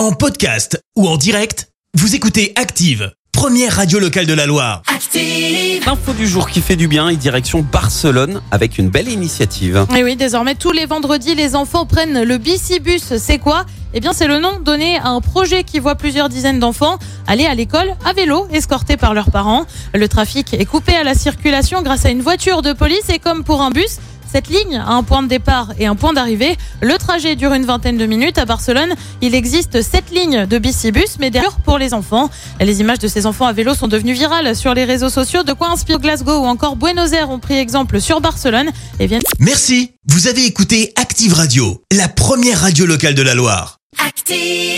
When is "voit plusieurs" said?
15.80-16.30